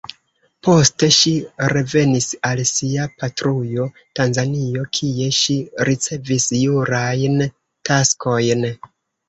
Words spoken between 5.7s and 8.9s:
ricevis jurajn taskojn.